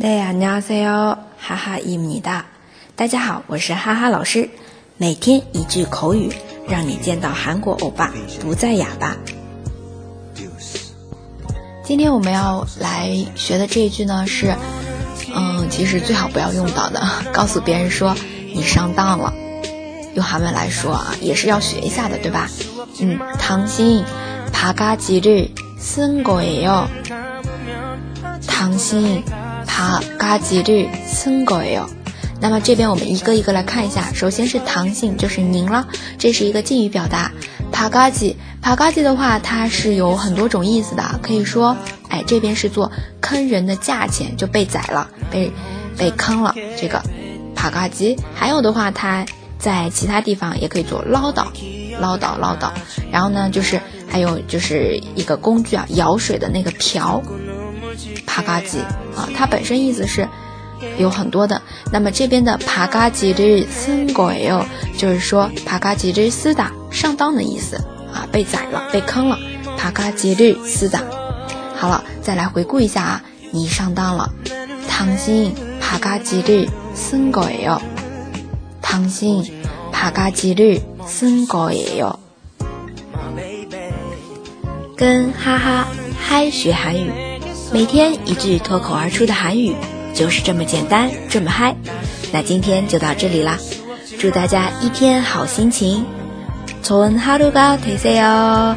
[0.00, 0.32] 大
[3.06, 4.48] 家好，我是哈哈老师。
[4.96, 6.32] 每天一句口语，
[6.66, 8.10] 让你见到韩国欧巴
[8.40, 9.14] 不再哑巴。
[11.84, 14.54] 今天我们要来学的这一句呢是，
[15.34, 16.98] 嗯，其实最好不要用到的。
[17.30, 18.14] 告诉别人说
[18.54, 19.30] 你上当了，
[20.14, 22.48] 用韩文来说啊，也是要学一下的，对吧？
[23.00, 24.02] 嗯，糖心
[24.50, 26.86] 爬嘎几率，쓴거예 요，
[28.46, 28.72] 당
[29.66, 31.88] 爬嘎叽绿村狗哟，
[32.40, 34.12] 那么这边我们一个一个来看一下。
[34.12, 35.86] 首先是糖性，就是您了，
[36.18, 37.30] 这是一个敬语表达。
[37.72, 41.76] 爬嘎叽，爬嘎叽的话，它是有很多种意思的，可以说，
[42.08, 45.50] 哎，这边是做坑人的价钱就被宰了，被
[45.98, 47.02] 被坑了，这个
[47.54, 48.16] 爬嘎叽。
[48.34, 49.24] 还有的话，它
[49.58, 51.46] 在其他地方也可以做唠叨，
[51.98, 52.70] 唠叨唠叨。
[53.12, 57.22] 然后呢，就是还有就是一个工具啊，舀水的那个瓢。
[58.26, 58.78] 爬嘎吉
[59.14, 60.28] 啊，它本身意思是
[60.98, 61.60] 有很多的。
[61.92, 64.64] 那么这边的爬嘎吉日森果哟，
[64.96, 67.76] 就是说爬嘎吉日斯达上当的意思
[68.12, 69.38] 啊，被宰了，被坑了。
[69.76, 71.02] 爬嘎吉日斯达，
[71.74, 74.30] 好了，再来回顾一下啊，你上当了，
[74.86, 77.80] 唐心爬嘎吉日森果哟，
[78.82, 79.42] 唐心
[79.90, 82.18] 爬嘎吉日森果哟。
[84.98, 85.88] 跟哈哈
[86.22, 87.29] 嗨学韩语。
[87.72, 89.76] 每天一句脱口而出的韩语，
[90.12, 91.76] 就是这么简单，这么嗨。
[92.32, 93.56] 那今天就到这里啦，
[94.18, 96.04] 祝大家一天好心情。
[96.82, 98.74] 좋은하루가되세 요。